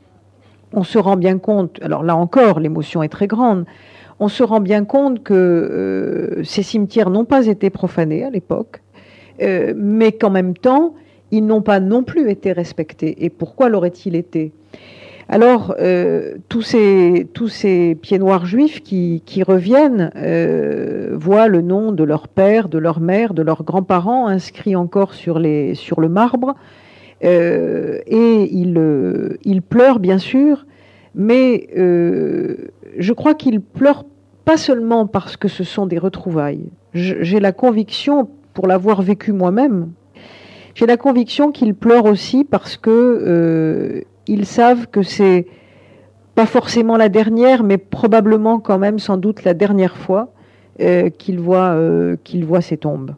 on 0.72 0.82
se 0.82 0.98
rend 0.98 1.16
bien 1.16 1.36
compte, 1.36 1.78
alors 1.82 2.02
là 2.02 2.16
encore, 2.16 2.58
l'émotion 2.58 3.02
est 3.02 3.10
très 3.10 3.26
grande, 3.26 3.66
on 4.20 4.28
se 4.28 4.42
rend 4.42 4.60
bien 4.60 4.86
compte 4.86 5.22
que 5.22 5.34
euh, 5.34 6.44
ces 6.44 6.62
cimetières 6.62 7.10
n'ont 7.10 7.26
pas 7.26 7.46
été 7.46 7.68
profanés 7.68 8.24
à 8.24 8.30
l'époque, 8.30 8.80
mais 9.38 10.12
qu'en 10.12 10.30
même 10.30 10.56
temps, 10.56 10.94
ils 11.30 11.44
n'ont 11.44 11.60
pas 11.60 11.78
non 11.78 12.04
plus 12.04 12.30
été 12.30 12.52
respectés. 12.52 13.22
Et 13.22 13.28
pourquoi 13.28 13.68
l'auraient-ils 13.68 14.16
été? 14.16 14.52
Alors, 15.28 15.74
euh, 15.80 16.34
tous, 16.48 16.62
ces, 16.62 17.98
pieds 18.00 18.18
noirs 18.18 18.46
juifs 18.46 18.82
qui, 18.82 19.42
reviennent 19.42 20.12
euh, 20.14 21.16
voient 21.18 21.48
le 21.48 21.62
nom 21.62 21.90
de 21.90 22.04
leur 22.04 22.28
père, 22.28 22.68
de 22.68 22.78
leur 22.78 23.00
mère, 23.00 23.34
de 23.34 23.42
leurs 23.42 23.64
grands-parents 23.64 24.28
inscrit 24.28 24.76
encore 24.76 25.14
sur, 25.14 25.40
le 25.40 26.08
marbre. 26.08 26.54
Euh, 27.24 27.98
et 28.06 28.48
ils, 28.52 29.62
pleurent, 29.62 29.98
bien 29.98 30.18
sûr, 30.18 30.64
mais 31.16 31.66
je 31.74 33.12
crois 33.12 33.34
qu'ils 33.34 33.60
pleurent 33.60 34.04
pas 34.44 34.56
seulement 34.56 35.08
parce 35.08 35.36
que 35.36 35.48
ce 35.48 35.64
sont 35.64 35.86
des 35.86 35.98
retrouvailles. 35.98 36.70
J'ai 36.94 37.40
la 37.40 37.50
conviction, 37.50 38.28
pour 38.54 38.68
l'avoir 38.68 39.02
vécu 39.02 39.32
moi-même, 39.32 39.90
j'ai 40.76 40.86
la 40.86 40.96
conviction 40.96 41.50
qu'ils 41.50 41.74
pleurent 41.74 42.04
aussi 42.04 42.44
parce 42.44 42.76
que 42.76 44.04
ils 44.26 44.46
savent 44.46 44.86
que 44.88 45.02
c'est 45.02 45.46
pas 46.34 46.46
forcément 46.46 46.96
la 46.96 47.08
dernière, 47.08 47.62
mais 47.62 47.78
probablement 47.78 48.60
quand 48.60 48.78
même 48.78 48.98
sans 48.98 49.16
doute 49.16 49.44
la 49.44 49.54
dernière 49.54 49.96
fois 49.96 50.28
euh, 50.80 51.08
qu'ils 51.08 51.40
voient, 51.40 51.74
euh, 51.74 52.16
voient 52.42 52.60
ces 52.60 52.76
tombes. 52.76 53.14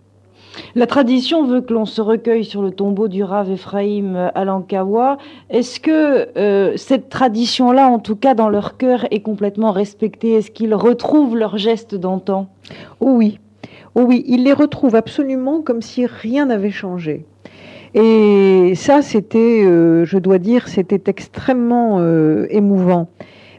La 0.75 0.87
tradition 0.87 1.45
veut 1.45 1.61
que 1.61 1.73
l'on 1.73 1.85
se 1.85 2.00
recueille 2.00 2.45
sur 2.45 2.62
le 2.62 2.71
tombeau 2.71 3.09
du 3.09 3.23
Rav 3.23 3.50
Ephraim 3.50 4.31
Alankawa. 4.35 5.19
Est-ce 5.50 5.81
que 5.81 6.29
euh, 6.37 6.77
cette 6.77 7.09
tradition-là, 7.09 7.88
en 7.88 7.99
tout 7.99 8.17
cas 8.17 8.35
dans 8.35 8.49
leur 8.49 8.77
cœur, 8.77 9.07
est 9.11 9.21
complètement 9.21 9.73
respectée? 9.73 10.35
Est-ce 10.35 10.50
qu'ils 10.50 10.75
retrouvent 10.75 11.37
leurs 11.37 11.59
gestes 11.59 11.95
d'antan? 11.95 12.49
Oh 13.00 13.11
Oui, 13.11 13.38
oh 13.95 14.03
oui, 14.03 14.25
ils 14.27 14.45
les 14.45 14.53
retrouvent 14.53 14.97
absolument 14.97 15.61
comme 15.62 15.83
si 15.83 16.07
rien 16.07 16.47
n'avait 16.47 16.71
changé. 16.71 17.25
Et 17.95 18.75
ça, 18.75 19.02
c'était, 19.02 19.64
euh, 19.64 20.04
je 20.04 20.18
dois 20.18 20.38
dire, 20.38 20.68
c'était 20.68 21.11
extrêmement 21.11 21.99
euh, 22.00 22.47
émouvant. 22.50 23.09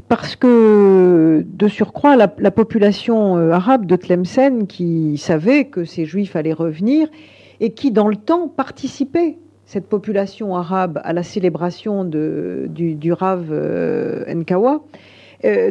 Parce 0.08 0.36
que, 0.36 1.46
de 1.46 1.68
surcroît, 1.68 2.16
la, 2.16 2.52
population 2.52 3.38
euh, 3.38 3.52
arabe 3.52 3.86
de 3.86 3.96
Tlemcen, 3.96 4.66
qui 4.68 5.18
savait 5.18 5.66
que 5.66 5.84
ces 5.84 6.06
juifs 6.06 6.36
allaient 6.36 6.54
revenir, 6.54 7.08
et 7.60 7.72
qui, 7.72 7.92
dans 7.92 8.08
le 8.08 8.16
temps, 8.16 8.48
participait, 8.48 9.38
cette 9.66 9.88
population 9.88 10.56
arabe, 10.56 11.00
à 11.04 11.14
la 11.14 11.22
célébration 11.22 12.04
du, 12.06 12.96
du, 12.96 13.14
Rav 13.14 13.52
Nkawa, 14.28 14.82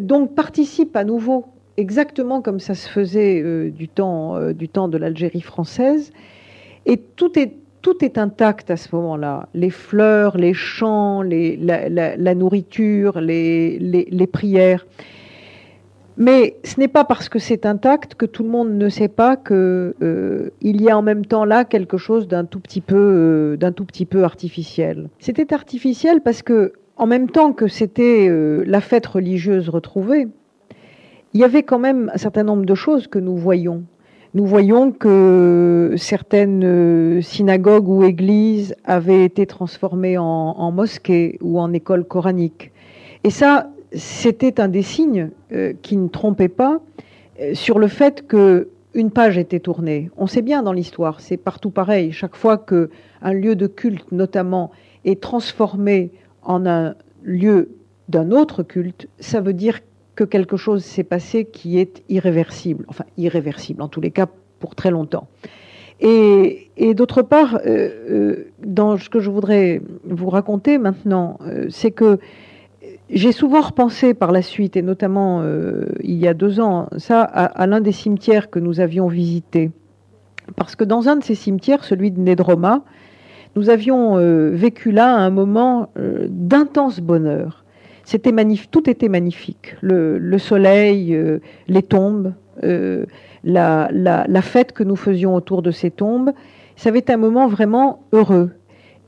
donc 0.03 0.37
participe 0.37 0.95
à 0.95 1.03
nouveau, 1.03 1.47
exactement 1.77 2.41
comme 2.41 2.61
ça 2.61 2.75
se 2.75 2.89
faisait 2.89 3.71
du, 3.71 3.89
temps, 3.89 4.53
du 4.53 4.69
temps 4.69 4.87
de 4.87 4.99
l'Algérie 4.99 5.41
française. 5.41 6.13
Et 6.87 6.97
tout 6.99 7.37
est 7.37 7.55
tout 7.83 8.05
est 8.05 8.19
intact 8.19 8.71
à 8.71 8.77
ce 8.77 8.95
moment-là. 8.97 9.49
Les 9.55 9.71
fleurs, 9.71 10.37
les 10.37 10.55
chants, 10.55 11.23
la, 11.23 12.35
nourriture, 12.35 13.21
les, 13.21 14.29
prières. 14.33 14.87
Mais 16.17 16.57
ce 16.65 16.81
n'est 16.81 16.89
pas 16.89 17.05
parce 17.05 17.29
que 17.29 17.39
c'est 17.39 17.65
intact 17.65 18.17
que 18.17 18.27
tout 18.27 18.43
le 18.43 18.49
monde 18.49 18.73
ne 18.73 18.89
sait 18.89 19.09
pas 19.09 19.37
qu'il 19.37 19.55
euh, 19.57 20.51
y 20.63 20.91
a 20.91 20.99
en 20.99 21.03
même 21.03 21.25
temps 21.25 21.45
là 21.45 21.65
quelque 21.65 21.97
chose 21.97 22.27
d'un 22.27 22.45
tout 22.45 22.59
petit 22.59 22.81
peu, 22.81 22.97
euh, 22.97 23.57
d'un 23.57 23.71
tout 23.71 23.85
petit 23.85 24.05
peu 24.05 24.25
artificiel. 24.25 25.11
C'était 25.21 25.55
artificiel 25.55 26.21
parce 26.21 26.43
que 26.43 26.73
en 26.97 27.07
même 27.07 27.31
temps 27.31 27.53
que 27.53 27.69
c'était 27.69 28.27
euh, 28.29 28.65
la 28.67 28.81
fête 28.81 29.07
religieuse 29.07 29.69
retrouvée, 29.69 30.27
il 31.35 31.41
y 31.41 31.45
avait 31.45 31.63
quand 31.63 31.79
même 31.79 32.11
un 32.13 32.19
certain 32.19 32.43
nombre 32.43 32.65
de 32.65 32.75
choses 32.75 33.07
que 33.07 33.21
nous 33.21 33.37
voyions 33.37 33.85
nous 34.35 34.45
voyons 34.45 34.93
que 34.93 35.95
certaines 35.97 36.65
euh, 36.65 37.23
synagogues 37.23 37.89
ou 37.89 38.05
églises 38.05 38.75
avaient 38.85 39.25
été 39.25 39.47
transformées 39.47 40.19
en, 40.19 40.71
mosquées 40.71 41.39
ou 41.41 41.59
en 41.59 41.73
écoles 41.73 42.05
coraniques. 42.05 42.71
Et 43.25 43.31
ça, 43.31 43.71
c'était 43.93 44.61
un 44.61 44.69
des 44.69 44.83
signes 44.83 45.31
euh, 45.53 45.73
qui 45.81 45.97
ne 45.97 46.09
trompait 46.09 46.49
pas 46.49 46.81
euh, 47.41 47.55
sur 47.55 47.79
le 47.79 47.89
fait 47.89 48.27
que 48.27 48.69
une 48.95 49.11
page 49.11 49.39
était 49.39 49.61
tournée. 49.61 50.11
On 50.17 50.27
sait 50.27 50.43
bien 50.43 50.63
dans 50.63 50.73
l'histoire, 50.73 51.21
c'est 51.21 51.37
partout 51.37 51.71
pareil. 51.71 52.13
Chaque 52.13 52.37
fois 52.37 52.59
que 52.59 52.91
un 53.23 53.33
lieu 53.33 53.55
de 53.55 53.67
culte, 53.67 54.13
notamment, 54.13 54.71
est 55.05 55.23
transformé 55.23 56.11
en 56.43 56.67
un 56.67 56.95
lieu 57.23 57.71
d'un 58.09 58.31
autre 58.31 58.63
culte, 58.63 59.09
ça 59.21 59.41
veut 59.41 59.53
dire 59.53 59.81
que 60.19 60.25
quelque 60.25 60.57
chose 60.57 60.83
s'est 60.83 61.05
passé 61.05 61.45
qui 61.45 61.79
est 61.79 62.03
irréversible, 62.09 62.85
enfin 62.89 63.05
irréversible 63.17 63.81
en 63.83 63.87
tous 63.87 64.01
les 64.01 64.11
cas 64.11 64.27
pour 64.59 64.75
très 64.75 64.91
longtemps. 64.91 65.29
Et, 66.01 66.95
d'autre 66.95 67.23
part, 67.23 67.55
euh, 67.55 67.61
euh, 68.11 68.47
dans 68.65 68.97
ce 68.99 69.09
que 69.09 69.21
je 69.21 69.31
voudrais 69.31 69.81
vous 70.05 70.29
raconter 70.29 70.77
maintenant, 70.79 71.39
euh, 71.47 71.67
c'est 71.71 71.93
que 71.93 72.19
j'ai 73.11 73.31
souvent 73.31 73.61
repensé 73.61 74.13
par 74.13 74.33
la 74.33 74.43
suite, 74.43 74.77
et 74.77 74.83
notamment 74.83 75.45
il 76.03 76.17
y 76.17 76.27
a 76.27 76.35
deux 76.35 76.59
ans, 76.59 76.89
ça, 76.97 77.23
à, 77.23 77.67
l'un 77.69 77.81
des 77.81 77.93
cimetières 77.93 78.51
que 78.51 78.59
nous 78.59 78.81
avions 78.81 79.07
visité. 79.07 79.71
Parce 80.57 80.75
que 80.75 80.85
dans 80.85 81.09
un 81.09 81.17
de 81.17 81.23
ces 81.23 81.37
cimetières, 81.37 81.85
celui 81.85 82.11
de 82.11 82.21
Nedroma, 82.21 82.83
nous 83.55 83.71
avions 83.71 84.17
vécu 84.53 84.91
là 84.91 85.15
un 85.17 85.31
moment 85.31 85.91
d'intense 85.97 87.01
bonheur. 87.01 87.65
Tout 88.71 88.89
était 88.89 89.09
magnifique. 89.09 89.77
Le, 89.83 90.39
soleil, 90.39 91.15
euh, 91.15 91.41
les 91.67 91.83
tombes, 91.83 92.33
euh, 92.65 93.05
la, 93.45 94.43
fête 94.43 94.73
que 94.73 94.83
nous 94.83 94.97
faisions 94.97 95.35
autour 95.35 95.61
de 95.61 95.71
ces 95.71 95.91
tombes, 95.91 96.33
ça 96.77 96.89
avait 96.89 97.11
un 97.11 97.19
moment 97.19 97.49
vraiment 97.49 98.01
heureux. 98.13 98.53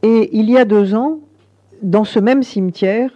Et 0.03 0.29
il 0.33 0.51
y 0.51 0.59
a 0.59 0.67
deux 0.67 0.95
ans, 0.95 1.21
dans 1.83 2.05
ce 2.05 2.19
même 2.19 2.43
cimetière, 2.43 3.11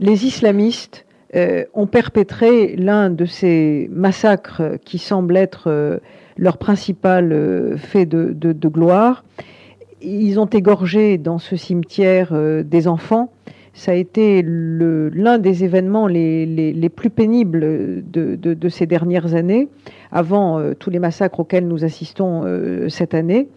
les 0.00 0.24
islamistes 0.24 1.04
euh, 1.34 1.64
ont 1.74 1.86
perpétré 1.86 2.74
l'un 2.76 3.10
de 3.10 3.26
ces 3.26 3.90
massacres 3.92 4.78
qui 4.86 4.98
semble 4.98 5.36
être 5.36 6.00
leur 6.38 6.56
principal 6.56 7.76
fait 7.76 8.06
de, 8.06 8.68
gloire. 8.68 9.22
Ils 10.00 10.40
ont 10.40 10.46
égorgé 10.46 11.18
dans 11.18 11.38
ce 11.38 11.56
cimetière 11.56 12.32
des 12.64 12.88
enfants 12.88 13.30
ça 13.76 13.92
a 13.92 13.94
été 13.94 14.42
l'un 14.42 15.38
des 15.38 15.62
événements 15.62 16.06
les, 16.06 16.88
plus 16.88 17.10
pénibles 17.10 17.60
de, 18.10 18.68
ces 18.70 18.86
dernières 18.86 19.34
années, 19.34 19.68
avant 20.10 20.58
euh, 20.58 20.72
tous 20.72 20.88
les 20.88 20.98
massacres 20.98 21.40
auxquels 21.40 21.68
nous 21.68 21.84
assistons 21.84 22.42
euh, 22.44 22.88
cette 22.88 23.12
année. 23.12 23.48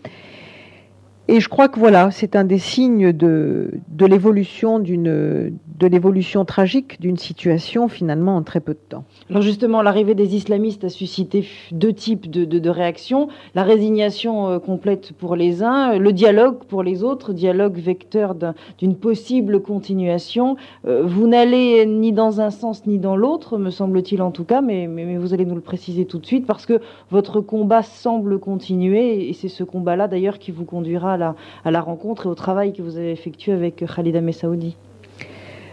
Et 1.32 1.42
je 1.42 1.48
crois 1.48 1.68
que 1.68 1.78
voilà, 1.78 2.10
c'est 2.10 2.36
un 2.36 2.44
des 2.44 2.58
signes 2.58 3.14
de, 3.14 3.70
de 3.88 4.06
l'évolution 4.08 4.80
d'une 4.80 5.60
de 5.80 5.88
l'évolution 5.88 6.44
tragique 6.44 7.00
d'une 7.00 7.18
situation 7.18 7.88
finalement 7.88 8.36
en 8.36 8.44
très 8.44 8.60
peu 8.60 8.74
de 8.74 8.80
temps. 8.90 9.06
Alors 9.30 9.42
justement, 9.42 9.82
l'arrivée 9.82 10.14
des 10.14 10.36
islamistes 10.36 10.84
a 10.84 10.90
suscité 10.90 11.46
deux 11.72 11.94
types 11.94 12.30
de, 12.30 12.44
de, 12.44 12.70
réactions 12.70 13.30
la 13.56 13.64
résignation 13.64 14.50
euh, 14.50 14.60
complète 14.60 15.14
pour 15.14 15.36
les 15.36 15.64
uns, 15.64 15.98
le 15.98 16.12
dialogue 16.12 16.66
pour 16.66 16.84
les 16.84 17.04
autres, 17.04 17.32
dialogue 17.32 17.78
vecteur 17.78 18.36
d'une 18.78 18.96
possible 18.96 19.62
continuation. 19.62 20.58
Euh, 20.86 21.04
vous 21.06 21.28
n'allez 21.28 21.86
ni 21.86 22.12
dans 22.12 22.42
un 22.42 22.50
sens 22.50 22.86
ni 22.86 23.00
dans 23.00 23.16
l'autre, 23.16 23.58
me 23.58 23.70
semble-t-il 23.70 24.22
en 24.22 24.32
tout 24.32 24.44
cas, 24.44 24.62
mais, 24.62 24.88
mais, 24.88 25.18
vous 25.18 25.34
allez 25.34 25.46
nous 25.46 25.56
le 25.56 25.62
préciser 25.62 26.06
tout 26.06 26.20
de 26.20 26.26
suite 26.26 26.46
parce 26.46 26.66
que 26.66 26.82
votre 27.10 27.40
combat 27.40 27.84
semble 27.84 28.40
continuer 28.40 29.30
et 29.30 29.34
c'est 29.34 29.48
ce 29.48 29.64
combat-là 29.64 30.08
d'ailleurs 30.08 30.40
qui 30.40 30.52
vous 30.52 30.66
conduira 30.66 31.18
la, 31.20 31.82
rencontre 31.82 32.26
et 32.26 32.30
au 32.30 32.36
travail 32.36 32.74
que 32.74 32.82
vous 32.82 32.98
avez 32.98 33.12
effectué 33.12 33.52
avec 33.52 33.84
Khalida 33.86 34.22
Messaoudi 34.22 34.76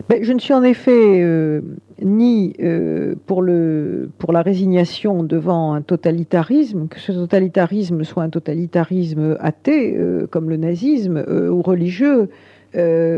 ben, 0.09 0.23
Je 0.23 0.33
ne 0.33 0.39
suis 0.39 0.53
en 0.53 0.63
effet 0.63 1.23
euh, 1.23 1.61
ni 2.03 2.55
euh, 2.61 3.15
pour, 3.27 3.43
le, 3.43 4.11
pour 4.19 4.33
la 4.33 4.43
résignation 4.43 5.23
devant 5.23 5.73
un 5.73 5.83
totalitarisme, 5.83 6.89
que 6.89 7.01
ce 7.01 7.13
totalitarisme 7.13 8.05
soit 8.05 8.23
un 8.23 8.31
totalitarisme 8.31 9.37
athée, 9.41 9.97
euh, 9.97 10.27
comme 10.27 10.51
le 10.51 10.57
nazisme, 10.57 11.25
ou 11.51 11.63
religieux, 11.63 12.29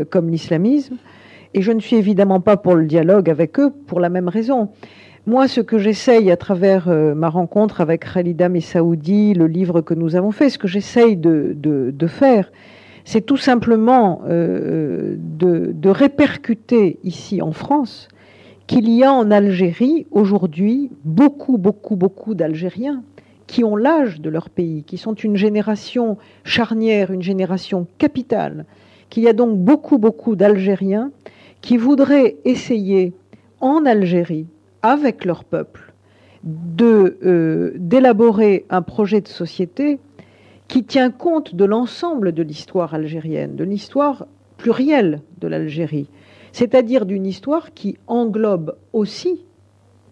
comme 0.09 0.29
l'islamisme. 0.29 0.95
Et 1.53 1.61
je 1.61 1.71
ne 1.71 1.79
suis 1.79 1.97
évidemment 1.97 2.39
pas 2.39 2.55
pour 2.55 2.75
le 2.75 2.85
dialogue 2.85 3.29
avec 3.29 3.59
eux 3.59 3.71
pour 3.87 3.99
la 3.99 4.09
même 4.09 4.29
raison. 4.29 4.69
Moi, 5.29 5.47
ce 5.47 5.61
que 5.61 5.77
j'essaye 5.77 6.31
à 6.31 6.37
travers 6.37 6.89
euh, 6.89 7.13
ma 7.13 7.29
rencontre 7.29 7.81
avec 7.81 8.11
Khalida 8.11 8.49
Messaoudi, 8.49 9.35
le 9.35 9.45
livre 9.45 9.81
que 9.81 9.93
nous 9.93 10.15
avons 10.15 10.31
fait, 10.31 10.49
ce 10.49 10.57
que 10.57 10.67
j'essaye 10.67 11.17
de, 11.17 12.07
faire, 12.07 12.51
c'est 13.05 13.21
tout 13.21 13.37
simplement 13.37 14.23
euh, 14.27 15.17
de, 15.19 15.89
répercuter 15.89 16.97
ici 17.03 17.43
en 17.43 17.51
France 17.51 18.07
qu'il 18.65 18.89
y 18.89 19.03
a 19.03 19.13
en 19.13 19.29
Algérie 19.29 20.07
aujourd'hui 20.09 20.89
beaucoup, 21.05 21.59
beaucoup, 21.59 21.95
beaucoup 21.95 22.33
d'Algériens 22.33 23.03
qui 23.45 23.63
ont 23.63 23.75
l'âge 23.75 24.21
de 24.21 24.31
leur 24.31 24.49
pays, 24.49 24.81
qui 24.81 24.97
sont 24.97 25.13
une 25.13 25.37
génération 25.37 26.17
charnière, 26.43 27.11
une 27.11 27.21
génération 27.21 27.85
capitale, 27.99 28.65
qu'il 29.11 29.21
y 29.21 29.27
a 29.27 29.33
donc 29.33 29.59
beaucoup, 29.59 29.99
beaucoup 29.99 30.35
d'Algériens 30.35 31.11
qui 31.61 31.77
voudraient 31.77 32.37
essayer 32.45 33.13
en 33.61 33.85
Algérie 33.85 34.47
avec 34.81 35.25
leur 35.25 35.43
peuple, 35.43 35.93
euh, 36.81 37.73
d'élaborer 37.75 38.65
un 38.69 38.81
projet 38.81 39.21
de 39.21 39.27
société 39.27 39.99
qui 40.67 40.83
tient 40.83 41.11
compte 41.11 41.55
de 41.55 41.65
l'ensemble 41.65 42.31
de 42.31 42.43
l'histoire 42.43 42.93
algérienne, 42.93 43.55
de 43.55 43.63
l'histoire 43.63 44.27
plurielle 44.57 45.21
de 45.39 45.47
l'Algérie, 45.47 46.07
c'est-à-dire 46.51 47.05
d'une 47.05 47.25
histoire 47.25 47.73
qui 47.73 47.97
englobe 48.07 48.75
aussi, 48.93 49.45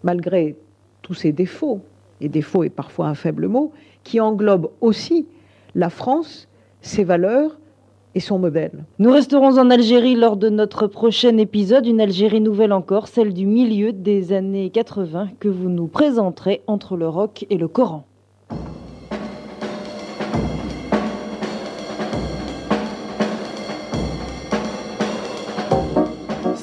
malgré 0.03 0.56
tous 1.01 1.13
ses 1.13 1.32
défauts, 1.32 1.82
et 2.19 2.30
défauts 2.30 2.63
est 2.63 2.69
parfois 2.69 3.08
un 3.08 3.15
faible 3.15 3.47
mot, 3.47 3.71
qui 4.03 4.19
englobe 4.19 4.69
aussi 4.82 5.27
la 5.75 5.89
France, 5.89 6.47
ses 6.82 7.03
valeurs, 7.03 7.60
son 8.19 8.39
modèle. 8.39 8.86
Nous 8.99 9.12
resterons 9.12 9.58
en 9.58 9.69
Algérie 9.69 10.15
lors 10.15 10.38
de 10.38 10.49
notre 10.49 10.88
prochain 10.88 11.38
épisode, 11.38 11.86
une 11.86 12.01
Algérie 12.01 12.41
nouvelle 12.41 12.73
encore, 12.73 13.08
celle 13.08 13.34
du 13.34 13.45
milieu 13.45 13.93
des 13.93 14.34
années 14.34 14.69
80 14.69 15.30
que 15.39 15.47
vous 15.47 15.69
nous 15.69 15.88
présenterez 15.88 16.62
entre 16.67 16.97
le 16.97 17.08
rock 17.08 17.45
et 17.49 17.58
le 17.58 17.67
Coran. 17.67 18.06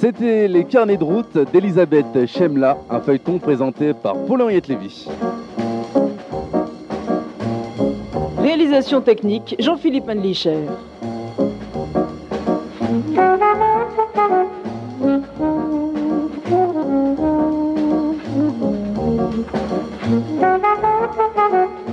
C'était 0.04 0.48
les 0.48 0.64
carnets 0.64 0.98
de 0.98 1.04
route 1.04 1.38
d'Elisabeth 1.50 2.26
Chemla, 2.26 2.76
un 2.90 3.00
feuilleton 3.00 3.38
présenté 3.38 3.94
par 3.94 4.14
Paul-Henriette 4.26 4.68
Lévy. 4.68 5.08
Réalisation 8.36 9.00
technique, 9.00 9.56
Jean-Philippe 9.58 10.04
Manlicher. 10.04 10.66
Thank 13.14 13.42
you. 21.78 21.83